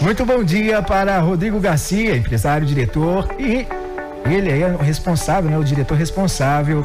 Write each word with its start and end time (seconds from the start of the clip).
Muito 0.00 0.24
bom 0.24 0.42
dia 0.42 0.80
para 0.80 1.18
Rodrigo 1.18 1.60
Garcia, 1.60 2.16
empresário, 2.16 2.66
diretor 2.66 3.28
e 3.38 3.66
ele 4.24 4.50
é 4.50 4.68
o 4.68 4.78
responsável, 4.78 5.50
né, 5.50 5.58
o 5.58 5.64
diretor 5.64 5.94
responsável 5.94 6.82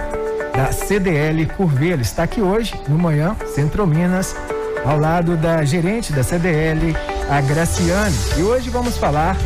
da 0.53 0.73
CDL 0.73 1.45
Curvelo. 1.45 2.01
Está 2.01 2.23
aqui 2.23 2.41
hoje, 2.41 2.73
no 2.89 2.97
Manhã, 2.97 3.33
Centro 3.53 3.87
Minas, 3.87 4.35
ao 4.83 4.99
lado 4.99 5.37
da 5.37 5.63
gerente 5.63 6.11
da 6.11 6.23
CDL, 6.23 6.93
a 7.29 7.39
Graciane. 7.39 8.15
E 8.37 8.41
hoje 8.41 8.69
vamos 8.69 8.97
falar 8.97 9.37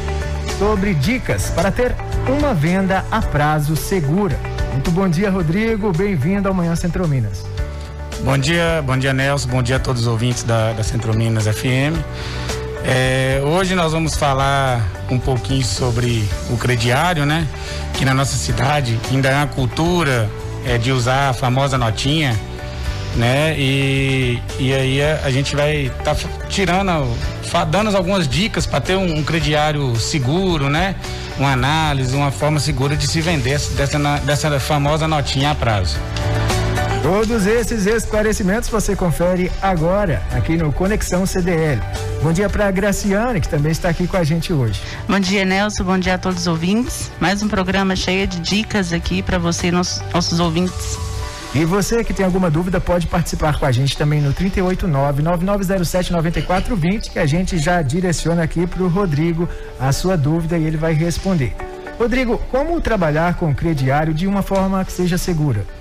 sobre 0.57 0.95
dicas 0.95 1.51
para 1.51 1.71
ter 1.71 1.95
uma 2.27 2.55
venda 2.55 3.05
a 3.11 3.21
prazo 3.21 3.75
segura. 3.75 4.35
Muito 4.73 4.89
bom 4.89 5.07
dia, 5.07 5.29
Rodrigo. 5.29 5.91
Bem-vindo 5.91 6.47
ao 6.47 6.55
Manhã 6.55 6.75
Centro 6.75 7.07
Minas. 7.07 7.45
Bom 8.21 8.37
dia, 8.37 8.83
bom 8.83 8.97
dia, 8.97 9.13
Nelson. 9.13 9.47
Bom 9.47 9.61
dia 9.61 9.75
a 9.75 9.79
todos 9.79 10.01
os 10.01 10.07
ouvintes 10.07 10.41
da, 10.41 10.73
da 10.73 10.83
Centro 10.83 11.15
Minas 11.15 11.45
FM. 11.45 11.95
É, 12.91 13.39
hoje 13.43 13.75
nós 13.75 13.91
vamos 13.91 14.15
falar 14.15 14.83
um 15.11 15.19
pouquinho 15.19 15.63
sobre 15.63 16.27
o 16.49 16.57
crediário, 16.57 17.23
né? 17.23 17.47
Que 17.93 18.03
na 18.03 18.15
nossa 18.15 18.35
cidade 18.35 18.99
ainda 19.11 19.29
é 19.29 19.35
uma 19.35 19.45
cultura 19.45 20.27
é, 20.65 20.75
de 20.79 20.91
usar 20.91 21.29
a 21.29 21.33
famosa 21.33 21.77
notinha, 21.77 22.35
né? 23.15 23.53
E, 23.59 24.41
e 24.57 24.73
aí 24.73 25.03
a, 25.03 25.21
a 25.23 25.29
gente 25.29 25.55
vai 25.55 25.85
estar 25.85 26.15
tá 26.15 26.29
tirando, 26.49 27.15
dando 27.69 27.95
algumas 27.95 28.27
dicas 28.27 28.65
para 28.65 28.81
ter 28.81 28.95
um, 28.95 29.19
um, 29.19 29.23
crediário 29.23 29.95
seguro, 29.97 30.67
né? 30.67 30.95
Uma 31.37 31.51
análise, 31.51 32.15
uma 32.15 32.31
forma 32.31 32.59
segura 32.59 32.95
de 32.95 33.05
se 33.05 33.21
vender 33.21 33.59
dessa, 33.77 33.99
dessa 34.25 34.59
famosa 34.59 35.07
notinha 35.07 35.51
a 35.51 35.55
prazo. 35.55 35.95
Todos 37.01 37.45
esses 37.45 37.85
esclarecimentos 37.85 38.67
você 38.67 38.93
confere 38.93 39.49
agora 39.61 40.21
aqui 40.31 40.57
no 40.57 40.73
Conexão 40.73 41.25
CDL. 41.25 41.81
Bom 42.21 42.33
dia 42.33 42.49
para 42.49 42.67
a 42.67 42.71
Graciane, 42.71 43.39
que 43.39 43.47
também 43.47 43.71
está 43.71 43.87
aqui 43.87 44.05
com 44.05 44.17
a 44.17 44.23
gente 44.23 44.51
hoje. 44.51 44.81
Bom 45.07 45.17
dia, 45.17 45.45
Nelson. 45.45 45.85
Bom 45.85 45.97
dia 45.97 46.15
a 46.15 46.17
todos 46.17 46.41
os 46.41 46.47
ouvintes. 46.47 47.09
Mais 47.17 47.41
um 47.41 47.47
programa 47.47 47.95
cheio 47.95 48.27
de 48.27 48.41
dicas 48.41 48.91
aqui 48.91 49.23
para 49.23 49.37
você 49.37 49.67
e 49.67 49.71
nossos, 49.71 50.03
nossos 50.13 50.41
ouvintes. 50.41 50.97
E 51.55 51.63
você 51.63 52.03
que 52.03 52.13
tem 52.13 52.25
alguma 52.25 52.51
dúvida 52.51 52.81
pode 52.81 53.07
participar 53.07 53.57
com 53.57 53.65
a 53.65 53.71
gente 53.71 53.97
também 53.97 54.21
no 54.21 54.33
389-9907-9420, 54.33 57.11
que 57.11 57.19
a 57.19 57.25
gente 57.25 57.57
já 57.57 57.81
direciona 57.81 58.43
aqui 58.43 58.67
para 58.67 58.83
o 58.83 58.89
Rodrigo 58.89 59.47
a 59.79 59.93
sua 59.93 60.17
dúvida 60.17 60.57
e 60.57 60.65
ele 60.65 60.77
vai 60.77 60.93
responder. 60.93 61.55
Rodrigo, 61.97 62.37
como 62.51 62.81
trabalhar 62.81 63.35
com 63.35 63.55
crediário 63.55 64.13
de 64.13 64.27
uma 64.27 64.41
forma 64.41 64.83
que 64.83 64.91
seja 64.91 65.17
segura? 65.17 65.78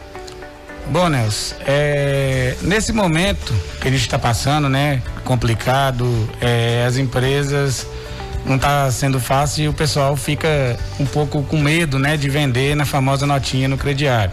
Bom, 0.91 1.11
Nelson, 1.11 1.55
é, 1.67 2.56
nesse 2.62 2.94
momento 2.94 3.53
que 3.78 3.89
a 3.89 3.91
gente 3.91 4.00
está 4.00 4.19
passando, 4.19 4.70
né, 4.70 5.03
complicado, 5.22 6.06
é, 6.41 6.83
as 6.86 6.97
empresas 6.97 7.86
não 8.47 8.56
está 8.56 8.91
sendo 8.91 9.20
fácil 9.20 9.64
e 9.64 9.69
o 9.69 9.75
pessoal 9.75 10.17
fica 10.17 10.78
um 10.98 11.05
pouco 11.05 11.42
com 11.42 11.58
medo, 11.58 11.98
né, 11.98 12.17
de 12.17 12.30
vender 12.30 12.75
na 12.75 12.86
famosa 12.86 13.27
notinha 13.27 13.69
no 13.69 13.77
crediário. 13.77 14.33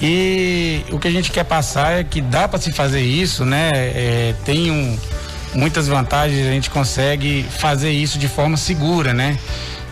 E 0.00 0.84
o 0.92 1.00
que 1.00 1.08
a 1.08 1.10
gente 1.10 1.32
quer 1.32 1.44
passar 1.44 1.98
é 1.98 2.04
que 2.04 2.20
dá 2.20 2.46
para 2.46 2.60
se 2.60 2.70
fazer 2.70 3.00
isso, 3.00 3.44
né? 3.44 3.70
É, 3.74 4.34
tem 4.44 4.70
um, 4.70 4.96
muitas 5.54 5.88
vantagens, 5.88 6.46
a 6.46 6.50
gente 6.50 6.68
consegue 6.70 7.44
fazer 7.58 7.90
isso 7.90 8.18
de 8.18 8.28
forma 8.28 8.56
segura, 8.56 9.14
né? 9.14 9.38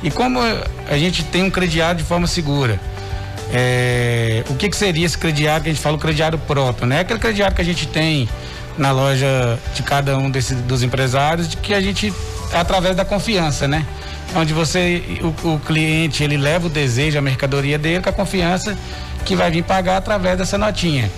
E 0.02 0.10
como 0.10 0.38
a 0.40 0.98
gente 0.98 1.24
tem 1.24 1.42
um 1.42 1.50
crediário 1.50 1.96
de 1.96 2.04
forma 2.04 2.26
segura? 2.26 2.78
É, 3.56 4.42
o 4.48 4.56
que, 4.56 4.68
que, 4.68 4.76
seria 4.76 5.06
esse 5.06 5.16
crediário 5.16 5.62
que 5.62 5.70
a 5.70 5.72
gente 5.72 5.80
fala, 5.80 5.96
o 5.96 6.00
crediário 6.00 6.36
próprio, 6.36 6.88
né? 6.88 7.00
Aquele 7.00 7.20
crediário 7.20 7.54
que 7.54 7.62
a 7.62 7.64
gente 7.64 7.86
tem 7.86 8.28
na 8.76 8.90
loja 8.90 9.56
de 9.76 9.82
cada 9.84 10.18
um 10.18 10.28
desses, 10.28 10.60
dos 10.62 10.82
empresários, 10.82 11.48
de 11.48 11.56
que 11.56 11.72
a 11.72 11.80
gente, 11.80 12.12
através 12.52 12.96
da 12.96 13.04
confiança, 13.04 13.68
né? 13.68 13.86
Onde 14.34 14.52
você, 14.52 15.04
o, 15.22 15.54
o 15.54 15.60
cliente, 15.60 16.24
ele 16.24 16.36
leva 16.36 16.66
o 16.66 16.70
desejo, 16.70 17.16
a 17.16 17.22
mercadoria 17.22 17.78
dele 17.78 18.02
com 18.02 18.08
a 18.08 18.12
confiança 18.12 18.76
que 19.24 19.36
vai 19.36 19.52
vir 19.52 19.62
pagar 19.62 19.98
através 19.98 20.36
dessa 20.36 20.58
notinha. 20.58 21.08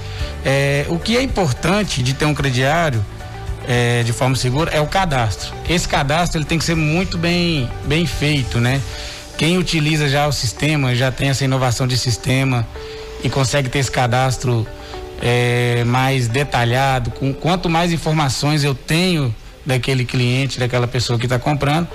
É, 0.44 0.84
o 0.91 0.98
que 0.98 1.16
é 1.16 1.22
importante 1.22 2.03
de 2.03 2.12
ter 2.12 2.26
um 2.26 2.34
crediário 2.34 3.03
é, 3.66 4.03
de 4.03 4.12
forma 4.12 4.36
segura 4.36 4.70
é 4.70 4.80
o 4.80 4.86
cadastro. 4.86 5.54
Esse 5.68 5.88
cadastro 5.88 6.38
ele 6.38 6.44
tem 6.44 6.58
que 6.58 6.64
ser 6.66 6.76
muito 6.76 7.16
bem, 7.16 7.66
bem 7.86 8.04
feito, 8.04 8.60
né? 8.60 8.80
Quem 9.36 9.58
utiliza 9.58 10.08
já 10.08 10.26
o 10.26 10.32
sistema, 10.32 10.94
já 10.94 11.12
tem 11.12 11.28
essa 11.28 11.44
inovação 11.44 11.86
de 11.86 11.97
sistema 11.98 12.66
e 13.22 13.28
consegue 13.28 13.69
ter 13.69 13.80
esse 13.80 13.91
cadastro 13.91 14.66
é, 15.20 15.84
mais 15.84 16.28
detalhado, 16.28 17.10
com 17.10 17.32
quanto 17.32 17.69
mais 17.69 17.92
informações 17.92 18.64
eu 18.64 18.74
tenho 18.74 19.34
daquele 19.64 20.04
cliente, 20.04 20.58
daquela 20.58 20.86
pessoa 20.86 21.19
que 21.19 21.26
está 21.26 21.38
comprando, 21.38 21.88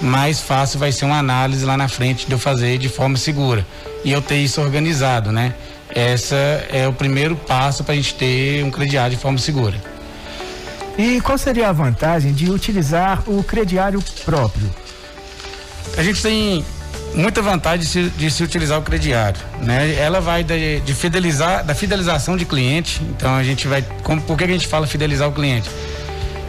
mais 0.00 0.40
fácil 0.40 0.78
vai 0.78 0.92
ser 0.92 1.04
uma 1.04 1.18
análise 1.18 1.64
lá 1.64 1.76
na 1.76 1.88
frente 1.88 2.26
de 2.26 2.32
eu 2.32 2.38
fazer 2.38 2.78
de 2.78 2.88
forma 2.88 3.16
segura. 3.16 3.66
E 4.04 4.12
eu 4.12 4.20
ter 4.20 4.36
isso 4.36 4.60
organizado, 4.60 5.32
né? 5.32 5.54
Essa 5.88 6.36
é 6.70 6.86
o 6.86 6.92
primeiro 6.92 7.36
passo 7.36 7.84
para 7.84 7.94
a 7.94 7.96
gente 7.96 8.14
ter 8.14 8.62
um 8.64 8.70
crediário 8.70 9.16
de 9.16 9.22
forma 9.22 9.38
segura. 9.38 9.76
E 10.98 11.20
qual 11.20 11.38
seria 11.38 11.68
a 11.68 11.72
vantagem 11.72 12.32
de 12.32 12.50
utilizar 12.50 13.22
o 13.26 13.42
crediário 13.42 14.02
próprio? 14.24 14.68
A 15.96 16.02
gente 16.02 16.22
tem 16.22 16.64
muita 17.14 17.40
vantagem 17.40 17.80
de 17.80 17.86
se, 17.86 18.02
de 18.10 18.30
se, 18.30 18.42
utilizar 18.42 18.78
o 18.78 18.82
crediário, 18.82 19.40
né? 19.62 19.94
Ela 19.94 20.20
vai 20.20 20.42
de, 20.42 20.80
de, 20.80 20.94
fidelizar, 20.94 21.64
da 21.64 21.74
fidelização 21.74 22.36
de 22.36 22.44
cliente. 22.44 23.00
Então 23.02 23.34
a 23.34 23.42
gente 23.42 23.66
vai, 23.68 23.82
como, 24.02 24.20
por 24.22 24.36
que 24.36 24.44
a 24.44 24.48
gente 24.48 24.66
fala 24.66 24.86
fidelizar 24.86 25.28
o 25.28 25.32
cliente? 25.32 25.70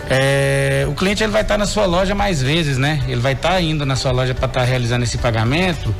É, 0.09 0.85
o 0.87 0.93
cliente 0.93 1.23
ele 1.23 1.31
vai 1.31 1.41
estar 1.41 1.55
tá 1.55 1.57
na 1.57 1.65
sua 1.65 1.85
loja 1.85 2.13
mais 2.13 2.41
vezes, 2.41 2.77
né? 2.77 3.03
Ele 3.07 3.21
vai 3.21 3.33
estar 3.33 3.49
tá 3.49 3.61
indo 3.61 3.85
na 3.85 3.95
sua 3.95 4.11
loja 4.11 4.33
para 4.33 4.47
estar 4.47 4.61
tá 4.61 4.65
realizando 4.65 5.03
esse 5.03 5.17
pagamento 5.17 5.93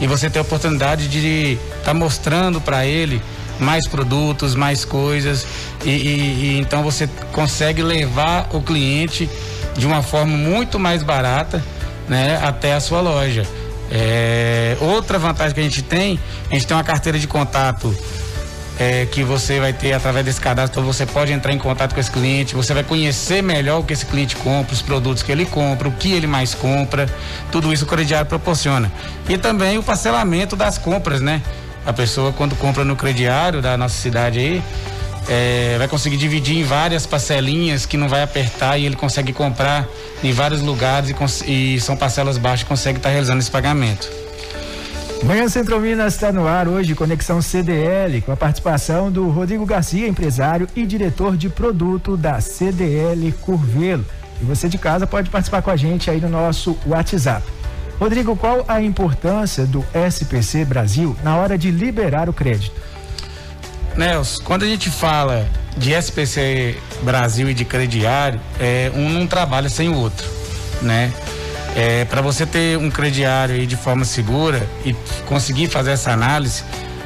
e 0.00 0.06
você 0.06 0.30
ter 0.30 0.38
a 0.38 0.42
oportunidade 0.42 1.08
de 1.08 1.58
estar 1.78 1.84
tá 1.86 1.94
mostrando 1.94 2.60
para 2.60 2.86
ele 2.86 3.20
mais 3.58 3.88
produtos, 3.88 4.54
mais 4.54 4.84
coisas 4.84 5.44
e, 5.84 5.90
e, 5.90 5.94
e 5.94 6.58
então 6.60 6.82
você 6.82 7.08
consegue 7.32 7.82
levar 7.82 8.48
o 8.52 8.62
cliente 8.62 9.28
de 9.76 9.86
uma 9.86 10.02
forma 10.02 10.36
muito 10.36 10.78
mais 10.78 11.02
barata, 11.02 11.62
né? 12.08 12.38
Até 12.42 12.74
a 12.74 12.80
sua 12.80 13.00
loja. 13.00 13.44
É, 13.90 14.76
outra 14.80 15.18
vantagem 15.18 15.54
que 15.54 15.60
a 15.60 15.62
gente 15.62 15.82
tem, 15.82 16.18
a 16.50 16.54
gente 16.54 16.66
tem 16.66 16.76
uma 16.76 16.84
carteira 16.84 17.18
de 17.18 17.26
contato 17.26 17.96
é, 18.78 19.06
que 19.06 19.24
você 19.24 19.58
vai 19.58 19.72
ter 19.72 19.92
através 19.92 20.24
desse 20.24 20.40
cadastro, 20.40 20.80
então 20.80 20.92
você 20.92 21.04
pode 21.04 21.32
entrar 21.32 21.52
em 21.52 21.58
contato 21.58 21.94
com 21.94 22.00
esse 22.00 22.10
cliente, 22.10 22.54
você 22.54 22.72
vai 22.72 22.84
conhecer 22.84 23.42
melhor 23.42 23.80
o 23.80 23.82
que 23.82 23.92
esse 23.92 24.06
cliente 24.06 24.36
compra, 24.36 24.72
os 24.72 24.82
produtos 24.82 25.22
que 25.22 25.32
ele 25.32 25.44
compra, 25.44 25.88
o 25.88 25.92
que 25.92 26.12
ele 26.12 26.26
mais 26.26 26.54
compra, 26.54 27.06
tudo 27.50 27.72
isso 27.72 27.84
o 27.84 27.88
crediário 27.88 28.26
proporciona. 28.26 28.90
E 29.28 29.36
também 29.36 29.78
o 29.78 29.82
parcelamento 29.82 30.54
das 30.54 30.78
compras, 30.78 31.20
né? 31.20 31.42
A 31.84 31.92
pessoa 31.92 32.32
quando 32.32 32.54
compra 32.56 32.84
no 32.84 32.94
crediário 32.94 33.60
da 33.60 33.76
nossa 33.76 33.96
cidade 33.96 34.38
aí, 34.38 34.62
é, 35.28 35.76
vai 35.78 35.86
conseguir 35.86 36.16
dividir 36.16 36.56
em 36.56 36.64
várias 36.64 37.06
parcelinhas 37.06 37.84
que 37.84 37.96
não 37.96 38.08
vai 38.08 38.22
apertar 38.22 38.78
e 38.78 38.86
ele 38.86 38.96
consegue 38.96 39.32
comprar 39.32 39.86
em 40.22 40.32
vários 40.32 40.62
lugares 40.62 41.14
e, 41.46 41.74
e 41.74 41.80
são 41.80 41.96
parcelas 41.96 42.38
baixas 42.38 42.66
consegue 42.66 42.98
estar 42.98 43.08
tá 43.08 43.12
realizando 43.12 43.38
esse 43.38 43.50
pagamento. 43.50 44.08
Manhã 45.24 45.48
Centro 45.48 45.80
Minas 45.80 46.14
está 46.14 46.30
no 46.30 46.46
ar 46.46 46.68
hoje, 46.68 46.94
Conexão 46.94 47.42
CDL, 47.42 48.22
com 48.22 48.30
a 48.30 48.36
participação 48.36 49.10
do 49.10 49.28
Rodrigo 49.28 49.66
Garcia, 49.66 50.06
empresário 50.06 50.68
e 50.76 50.86
diretor 50.86 51.36
de 51.36 51.48
produto 51.48 52.16
da 52.16 52.40
CDL 52.40 53.32
Curvelo. 53.40 54.04
E 54.40 54.44
você 54.44 54.68
de 54.68 54.78
casa 54.78 55.08
pode 55.08 55.28
participar 55.28 55.60
com 55.60 55.70
a 55.70 55.76
gente 55.76 56.08
aí 56.08 56.20
no 56.20 56.28
nosso 56.28 56.78
WhatsApp. 56.86 57.44
Rodrigo, 57.98 58.36
qual 58.36 58.64
a 58.68 58.80
importância 58.80 59.66
do 59.66 59.84
SPC 59.92 60.64
Brasil 60.64 61.16
na 61.24 61.36
hora 61.36 61.58
de 61.58 61.72
liberar 61.72 62.28
o 62.28 62.32
crédito? 62.32 62.80
Nelson, 63.98 64.44
quando 64.44 64.62
a 64.62 64.66
gente 64.66 64.88
fala 64.90 65.48
de 65.76 65.92
SPC 65.92 66.76
Brasil 67.02 67.50
e 67.50 67.54
de 67.54 67.64
crediário, 67.64 68.40
é, 68.60 68.92
um 68.94 69.08
não 69.08 69.26
trabalha 69.26 69.68
sem 69.68 69.88
o 69.88 69.96
outro, 69.96 70.24
né? 70.80 71.12
É, 71.76 72.04
para 72.04 72.22
você 72.22 72.46
ter 72.46 72.78
um 72.78 72.90
crediário 72.90 73.56
aí 73.56 73.66
de 73.66 73.76
forma 73.76 74.04
segura 74.04 74.64
e 74.84 74.94
conseguir 75.26 75.66
fazer 75.66 75.90
essa 75.90 76.12
análise, 76.12 76.62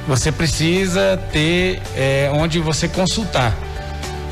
você 0.07 0.31
precisa 0.31 1.19
ter 1.33 1.81
é, 1.97 2.31
onde 2.33 2.61
você 2.61 2.87
consultar. 2.87 3.57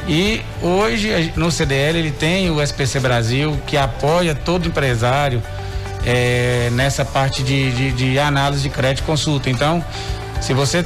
E 0.07 0.43
hoje 0.63 1.33
no 1.37 1.51
CDL 1.51 1.99
ele 1.99 2.11
tem 2.11 2.51
o 2.51 2.63
SPC 2.63 3.01
Brasil 3.01 3.59
que 3.67 3.77
apoia 3.77 4.35
todo 4.35 4.69
empresário 4.69 5.43
é, 6.05 6.69
nessa 6.73 7.07
parte 7.07 7.43
de, 7.43 7.73
de, 7.73 7.93
de 7.93 8.19
análise 8.19 8.63
de 8.63 8.69
crédito 8.69 9.05
e 9.05 9.07
consulta. 9.07 9.49
Então, 9.49 9.83
se 10.41 10.55
você 10.55 10.85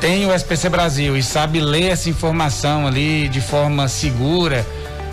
tem 0.00 0.26
o 0.26 0.34
SPC 0.34 0.68
Brasil 0.70 1.16
e 1.16 1.22
sabe 1.22 1.60
ler 1.60 1.90
essa 1.90 2.08
informação 2.08 2.86
ali 2.86 3.28
de 3.28 3.40
forma 3.40 3.86
segura 3.86 4.66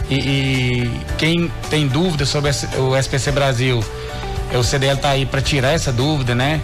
e, 0.09 0.15
e 0.15 1.01
quem 1.17 1.51
tem 1.69 1.87
dúvida 1.87 2.25
sobre 2.25 2.49
o 2.77 2.95
SPC 2.95 3.31
Brasil, 3.31 3.83
o 4.57 4.63
CDL 4.63 4.95
está 4.95 5.09
aí 5.09 5.25
para 5.25 5.41
tirar 5.41 5.73
essa 5.73 5.91
dúvida, 5.91 6.33
né? 6.33 6.61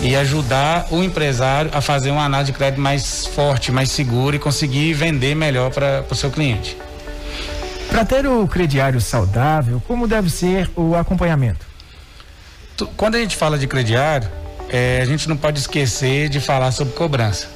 E 0.00 0.16
ajudar 0.16 0.86
o 0.90 1.02
empresário 1.02 1.70
a 1.74 1.82
fazer 1.82 2.10
uma 2.10 2.24
análise 2.24 2.50
de 2.50 2.56
crédito 2.56 2.80
mais 2.80 3.26
forte, 3.26 3.70
mais 3.70 3.90
segura 3.90 4.36
e 4.36 4.38
conseguir 4.38 4.94
vender 4.94 5.34
melhor 5.34 5.70
para 5.70 6.04
o 6.10 6.14
seu 6.14 6.30
cliente. 6.30 6.78
Para 7.90 8.06
ter 8.06 8.26
o 8.26 8.48
crediário 8.48 9.00
saudável, 9.02 9.82
como 9.86 10.08
deve 10.08 10.30
ser 10.30 10.70
o 10.74 10.94
acompanhamento? 10.94 11.66
Quando 12.96 13.16
a 13.16 13.18
gente 13.18 13.36
fala 13.36 13.58
de 13.58 13.66
crediário, 13.66 14.28
é, 14.70 15.00
a 15.02 15.04
gente 15.04 15.28
não 15.28 15.36
pode 15.36 15.58
esquecer 15.58 16.30
de 16.30 16.40
falar 16.40 16.72
sobre 16.72 16.94
cobrança. 16.94 17.55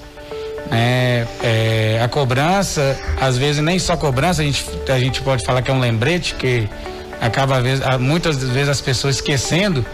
É, 0.72 1.26
é, 1.43 2.00
a 2.02 2.08
cobrança, 2.08 2.99
às 3.20 3.37
vezes 3.37 3.62
nem 3.62 3.78
só 3.78 3.96
cobrança, 3.96 4.43
a 4.43 4.44
gente, 4.44 4.64
a 4.88 4.99
gente 4.99 5.20
pode 5.22 5.44
falar 5.44 5.62
que 5.62 5.70
é 5.70 5.75
um 5.75 5.81
lembrete 5.81 6.34
que 6.34 6.69
acaba 7.20 7.61
muitas 7.99 8.43
vezes 8.43 8.69
as 8.69 8.81
pessoas 8.81 9.17
esquecendo 9.17 9.84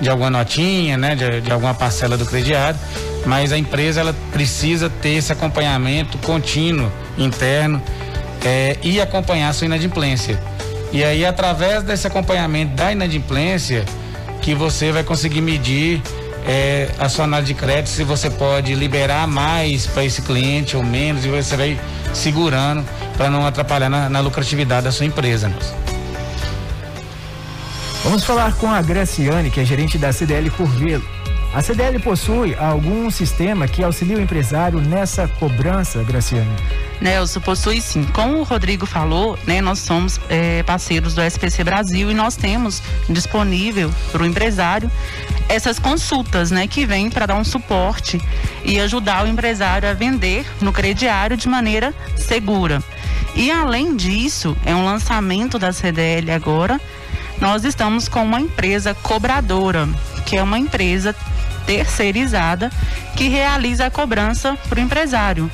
de 0.00 0.10
alguma 0.10 0.28
notinha, 0.28 0.96
né, 0.96 1.14
de, 1.14 1.40
de 1.40 1.50
alguma 1.50 1.74
parcela 1.74 2.16
do 2.16 2.26
crediário, 2.26 2.78
mas 3.24 3.52
a 3.52 3.58
empresa 3.58 4.00
ela 4.00 4.14
precisa 4.32 4.90
ter 4.90 5.10
esse 5.10 5.32
acompanhamento 5.32 6.18
contínuo 6.18 6.90
interno 7.16 7.82
é, 8.44 8.76
e 8.82 9.00
acompanhar 9.00 9.52
sua 9.54 9.66
inadimplência. 9.66 10.40
E 10.92 11.02
aí 11.02 11.24
através 11.24 11.82
desse 11.82 12.06
acompanhamento 12.06 12.74
da 12.74 12.92
inadimplência 12.92 13.84
que 14.42 14.54
você 14.54 14.92
vai 14.92 15.02
conseguir 15.02 15.40
medir 15.40 16.02
é, 16.46 16.88
a 16.98 17.08
sua 17.08 17.24
análise 17.24 17.52
de 17.52 17.58
crédito, 17.58 17.88
se 17.88 18.04
você 18.04 18.30
pode 18.30 18.74
liberar 18.74 19.26
mais 19.26 19.86
para 19.86 20.04
esse 20.04 20.22
cliente 20.22 20.76
ou 20.76 20.82
menos, 20.82 21.24
e 21.24 21.28
você 21.28 21.56
vai 21.56 21.80
segurando 22.14 22.84
para 23.16 23.28
não 23.28 23.46
atrapalhar 23.46 23.88
na, 23.88 24.08
na, 24.08 24.20
lucratividade 24.20 24.84
da 24.84 24.92
sua 24.92 25.06
empresa. 25.06 25.52
Vamos 28.04 28.24
falar 28.24 28.54
com 28.54 28.70
a 28.70 28.80
Graciane, 28.80 29.50
que 29.50 29.60
é 29.60 29.64
gerente 29.64 29.98
da 29.98 30.12
CDL 30.12 30.48
Curvelo. 30.50 31.04
A 31.52 31.62
CDL 31.62 31.98
possui 32.00 32.54
algum 32.54 33.10
sistema 33.10 33.66
que 33.66 33.82
auxilia 33.82 34.18
o 34.18 34.20
empresário 34.20 34.78
nessa 34.80 35.26
cobrança, 35.26 36.02
Graciane? 36.04 36.54
Nelson, 37.00 37.40
possui 37.40 37.80
sim. 37.80 38.04
Como 38.12 38.38
o 38.38 38.42
Rodrigo 38.42 38.86
falou, 38.86 39.38
né, 39.46 39.60
nós 39.60 39.78
somos 39.78 40.20
é, 40.28 40.62
parceiros 40.62 41.14
do 41.14 41.22
SPC 41.22 41.64
Brasil 41.64 42.10
e 42.10 42.14
nós 42.14 42.36
temos 42.36 42.82
disponível 43.08 43.90
para 44.12 44.22
o 44.22 44.26
empresário 44.26 44.90
essas 45.48 45.78
consultas, 45.78 46.50
né, 46.50 46.66
que 46.66 46.84
vêm 46.84 47.08
para 47.08 47.26
dar 47.26 47.36
um 47.36 47.44
suporte 47.44 48.20
e 48.64 48.80
ajudar 48.80 49.24
o 49.24 49.28
empresário 49.28 49.88
a 49.88 49.92
vender 49.92 50.46
no 50.60 50.72
crediário 50.72 51.36
de 51.36 51.48
maneira 51.48 51.94
segura. 52.16 52.82
E 53.34 53.50
além 53.50 53.94
disso, 53.96 54.56
é 54.64 54.74
um 54.74 54.84
lançamento 54.84 55.58
da 55.58 55.72
CDL 55.72 56.30
agora, 56.30 56.80
nós 57.40 57.64
estamos 57.64 58.08
com 58.08 58.24
uma 58.24 58.40
empresa 58.40 58.94
cobradora, 58.94 59.88
que 60.24 60.36
é 60.36 60.42
uma 60.42 60.58
empresa 60.58 61.14
terceirizada 61.66 62.70
que 63.14 63.28
realiza 63.28 63.86
a 63.86 63.90
cobrança 63.90 64.56
para 64.68 64.78
o 64.78 64.82
empresário. 64.82 65.50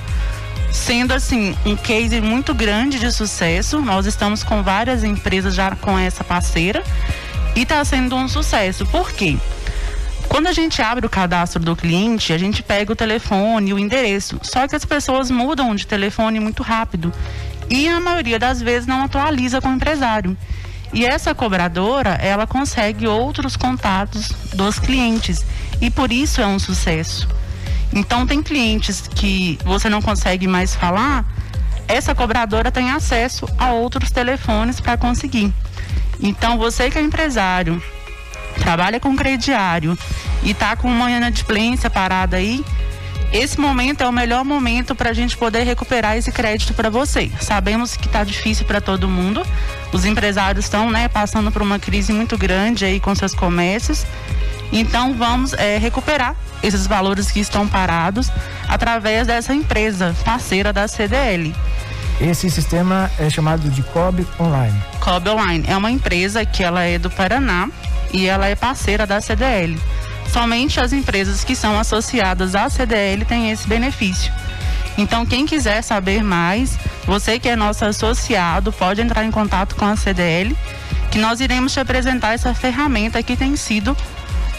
Sendo 0.71 1.12
assim 1.12 1.56
um 1.67 1.77
case 1.77 2.21
muito 2.21 2.55
grande 2.55 2.99
de 2.99 3.12
sucesso, 3.12 3.81
nós 3.81 4.06
estamos 4.06 4.43
com 4.43 4.62
várias 4.62 5.05
empresas 5.05 5.55
já 5.55 5.75
com 5.77 5.99
essa 5.99 6.25
parceira 6.25 6.83
e 7.55 7.62
está 7.62 7.85
sendo 7.85 8.17
um 8.17 8.29
sucesso. 8.29 8.87
Por 8.87 9.12
quê? 9.12 9.37
Quando 10.32 10.46
a 10.46 10.52
gente 10.52 10.81
abre 10.81 11.05
o 11.05 11.11
cadastro 11.11 11.62
do 11.62 11.76
cliente, 11.76 12.32
a 12.32 12.38
gente 12.38 12.62
pega 12.62 12.90
o 12.90 12.96
telefone, 12.96 13.75
o 13.75 13.79
endereço. 13.79 14.40
Só 14.43 14.67
que 14.67 14.75
as 14.75 14.82
pessoas 14.82 15.31
mudam 15.31 15.75
de 15.75 15.87
telefone 15.87 16.40
muito 16.40 16.62
rápido 16.62 17.12
e 17.69 17.87
a 17.87 18.00
maioria 18.00 18.38
das 18.38 18.62
vezes 18.62 18.87
não 18.87 19.05
atualiza 19.05 19.61
com 19.61 19.69
o 19.69 19.75
empresário. 19.75 20.34
E 20.90 21.05
essa 21.05 21.34
cobradora, 21.34 22.12
ela 22.14 22.46
consegue 22.46 23.06
outros 23.06 23.56
contatos 23.58 24.31
dos 24.55 24.79
clientes 24.79 25.44
e 25.82 25.90
por 25.90 26.11
isso 26.11 26.40
é 26.40 26.46
um 26.46 26.58
sucesso. 26.58 27.29
Então 27.93 28.26
tem 28.26 28.43
clientes 28.43 29.06
que 29.14 29.58
você 29.67 29.90
não 29.90 30.00
consegue 30.00 30.49
mais 30.49 30.75
falar, 30.75 31.26
essa 31.87 32.14
cobradora 32.14 32.73
tem 32.73 32.90
acesso 32.90 33.46
a 33.58 33.73
outros 33.73 34.11
telefones 34.11 34.81
para 34.81 34.96
conseguir. 34.96 35.52
Então 36.23 36.56
você 36.56 36.90
que 36.90 36.96
é 36.99 37.02
empresário, 37.02 37.82
trabalha 38.60 39.00
com 39.00 39.16
crediário 39.16 39.96
e 40.43 40.50
está 40.50 40.76
com 40.76 40.88
uma 40.88 41.10
inadimplência 41.10 41.88
parada 41.88 42.37
aí, 42.37 42.64
esse 43.32 43.58
momento 43.58 44.02
é 44.02 44.08
o 44.08 44.12
melhor 44.12 44.44
momento 44.44 44.94
para 44.94 45.08
a 45.08 45.12
gente 45.14 45.38
poder 45.38 45.62
recuperar 45.62 46.19
esse 46.19 46.31
crédito 46.31 46.75
para 46.75 46.90
você. 46.90 47.31
Sabemos 47.40 47.96
que 47.96 48.06
está 48.06 48.22
difícil 48.22 48.66
para 48.66 48.78
todo 48.78 49.08
mundo. 49.08 49.43
Os 49.90 50.04
empresários 50.04 50.66
estão 50.66 50.90
né, 50.90 51.08
passando 51.08 51.50
por 51.50 51.62
uma 51.62 51.78
crise 51.78 52.12
muito 52.12 52.37
grande 52.37 52.84
aí 52.84 53.00
com 53.00 53.14
seus 53.14 53.34
comércios. 53.34 54.04
Então 54.70 55.14
vamos 55.14 55.55
é, 55.55 55.78
recuperar 55.78 56.37
esses 56.62 56.87
valores 56.87 57.31
que 57.31 57.40
estão 57.40 57.66
parados 57.66 58.31
através 58.69 59.26
dessa 59.26 59.55
empresa 59.55 60.14
parceira 60.25 60.70
da 60.70 60.87
CDL. 60.87 61.55
Esse 62.20 62.50
sistema 62.50 63.10
é 63.19 63.31
chamado 63.31 63.69
de 63.70 63.82
COB 63.82 64.26
Online. 64.38 64.78
COB 65.00 65.31
Online 65.31 65.64
é 65.66 65.76
uma 65.76 65.90
empresa 65.90 66.44
que 66.44 66.62
ela 66.62 66.84
é 66.84 66.98
do 66.98 67.10
Paraná 67.10 67.69
e 68.12 68.26
ela 68.26 68.47
é 68.47 68.55
parceira 68.55 69.06
da 69.06 69.20
CDL. 69.20 69.79
Somente 70.32 70.81
as 70.81 70.93
empresas 70.93 71.44
que 71.44 71.55
são 71.55 71.79
associadas 71.79 72.55
à 72.55 72.69
CDL 72.69 73.25
têm 73.25 73.50
esse 73.50 73.67
benefício. 73.67 74.32
Então, 74.97 75.25
quem 75.25 75.47
quiser 75.47 75.82
saber 75.82 76.23
mais, 76.23 76.79
você 77.06 77.38
que 77.38 77.49
é 77.49 77.56
nosso 77.56 77.85
associado, 77.85 78.73
pode 78.73 79.00
entrar 79.00 79.25
em 79.25 79.31
contato 79.31 79.75
com 79.75 79.85
a 79.85 79.97
CDL, 79.97 80.56
que 81.11 81.19
nós 81.19 81.41
iremos 81.41 81.73
te 81.73 81.81
apresentar 81.81 82.35
essa 82.35 82.55
ferramenta 82.55 83.23
que 83.23 83.37
tem 83.37 83.56
sido 83.56 83.97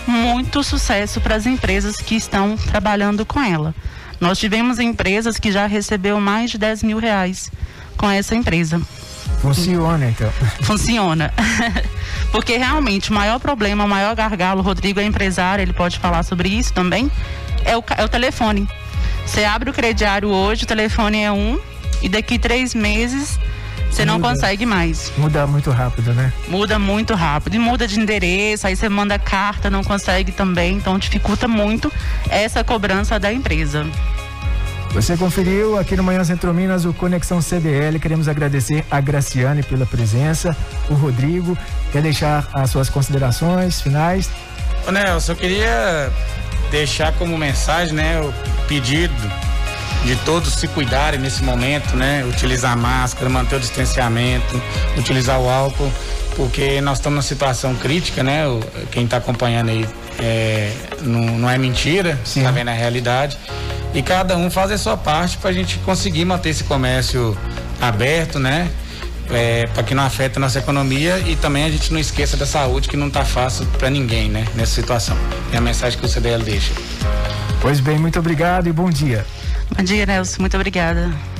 muito 0.07 0.63
sucesso 0.63 1.21
para 1.21 1.35
as 1.35 1.45
empresas 1.45 1.95
que 1.97 2.15
estão 2.15 2.57
trabalhando 2.57 3.25
com 3.25 3.41
ela. 3.41 3.73
Nós 4.19 4.39
tivemos 4.39 4.79
empresas 4.79 5.37
que 5.37 5.51
já 5.51 5.65
recebeu 5.65 6.19
mais 6.19 6.51
de 6.51 6.57
10 6.57 6.83
mil 6.83 6.97
reais 6.97 7.51
com 7.97 8.09
essa 8.09 8.35
empresa. 8.35 8.81
Funciona, 9.43 10.09
então. 10.09 10.31
Funciona. 10.61 11.33
Porque 12.31 12.57
realmente 12.57 13.11
o 13.11 13.13
maior 13.13 13.39
problema, 13.39 13.83
o 13.83 13.89
maior 13.89 14.15
gargalo, 14.15 14.61
o 14.61 14.63
Rodrigo 14.63 15.01
é 15.01 15.03
empresário, 15.03 15.61
ele 15.61 15.73
pode 15.73 15.99
falar 15.99 16.23
sobre 16.23 16.47
isso 16.47 16.73
também, 16.73 17.11
é 17.65 17.75
o, 17.77 17.83
é 17.97 18.03
o 18.05 18.09
telefone. 18.09 18.67
Você 19.25 19.43
abre 19.43 19.69
o 19.69 19.73
crediário 19.73 20.29
hoje, 20.29 20.63
o 20.63 20.67
telefone 20.67 21.21
é 21.21 21.31
um, 21.31 21.59
e 22.01 22.07
daqui 22.07 22.39
três 22.39 22.73
meses 22.73 23.37
você 23.93 24.05
não 24.05 24.19
consegue 24.19 24.65
mais. 24.65 25.11
Muda 25.17 25.45
muito 25.45 25.69
rápido, 25.69 26.13
né? 26.13 26.33
Muda 26.47 26.79
muito 26.79 27.13
rápido. 27.13 27.55
E 27.55 27.59
muda 27.59 27.87
de 27.87 27.99
endereço, 27.99 28.65
aí 28.65 28.75
você 28.75 28.89
manda 28.89 29.19
carta, 29.19 29.69
não 29.69 29.83
consegue 29.83 30.31
também. 30.31 30.77
Então 30.77 30.97
dificulta 30.97 31.47
muito 31.47 31.91
essa 32.27 32.63
cobrança 32.63 33.19
da 33.19 33.31
empresa. 33.31 33.85
Você 34.93 35.17
conferiu 35.17 35.75
aqui 35.79 35.97
no 35.97 36.03
Manhã 36.03 36.23
Centro 36.23 36.53
Minas 36.53 36.85
o 36.85 36.93
Conexão 36.93 37.41
CDL. 37.41 37.99
Queremos 37.99 38.27
agradecer 38.27 38.85
a 38.91 39.01
Graciane 39.01 39.63
pela 39.63 39.87
presença, 39.87 40.55
o 40.87 40.93
Rodrigo. 40.93 41.57
Quer 41.91 42.03
deixar 42.03 42.47
as 42.53 42.69
suas 42.69 42.89
considerações 42.89 43.81
finais? 43.81 44.29
Ô 44.87 44.91
Nelson, 44.91 45.31
eu 45.31 45.35
queria 45.35 46.11
deixar 46.69 47.11
como 47.13 47.35
mensagem, 47.35 47.95
né, 47.95 48.21
o 48.21 48.31
pedido 48.67 49.13
de 50.05 50.15
todos 50.17 50.53
se 50.53 50.67
cuidarem 50.67 51.19
nesse 51.19 51.41
momento, 51.41 51.95
né? 51.95 52.23
Utilizar 52.29 52.77
máscara, 52.77 53.27
manter 53.29 53.55
o 53.55 53.59
distanciamento, 53.59 54.61
utilizar 54.95 55.39
o 55.39 55.49
álcool, 55.49 55.91
porque 56.35 56.81
nós 56.81 56.99
estamos 56.99 57.15
numa 57.15 57.23
situação 57.23 57.73
crítica, 57.75 58.21
né? 58.21 58.43
Quem 58.91 59.05
está 59.05 59.17
acompanhando 59.17 59.69
aí 59.69 59.87
é, 60.19 60.71
não, 61.01 61.39
não, 61.39 61.49
é 61.49 61.57
mentira, 61.57 62.19
está 62.23 62.51
vendo 62.51 62.69
a 62.69 62.73
realidade 62.73 63.39
e 63.93 64.01
cada 64.01 64.35
um 64.35 64.49
faz 64.49 64.71
a 64.71 64.77
sua 64.77 64.97
parte 64.97 65.37
para 65.37 65.49
a 65.49 65.53
gente 65.53 65.77
conseguir 65.79 66.25
manter 66.25 66.49
esse 66.49 66.63
comércio 66.63 67.37
aberto, 67.79 68.39
né? 68.39 68.69
É, 69.31 69.65
para 69.67 69.83
que 69.83 69.95
não 69.95 70.03
afete 70.03 70.37
a 70.37 70.39
nossa 70.39 70.59
economia 70.59 71.19
e 71.19 71.35
também 71.35 71.63
a 71.63 71.69
gente 71.69 71.93
não 71.93 71.99
esqueça 71.99 72.35
da 72.35 72.45
saúde 72.45 72.89
que 72.89 72.97
não 72.97 73.07
está 73.07 73.23
fácil 73.23 73.65
para 73.77 73.89
ninguém, 73.89 74.29
né? 74.29 74.45
Nessa 74.55 74.73
situação. 74.73 75.17
É 75.51 75.57
a 75.57 75.61
mensagem 75.61 75.97
que 75.97 76.05
o 76.05 76.09
CDL 76.09 76.43
deixa. 76.43 76.73
Pois 77.61 77.79
bem, 77.79 77.97
muito 77.97 78.19
obrigado 78.19 78.67
e 78.67 78.73
bom 78.73 78.89
dia. 78.89 79.25
Bom 79.75 79.83
dia, 79.83 80.05
Nelson. 80.05 80.41
Muito 80.41 80.55
obrigada. 80.55 81.32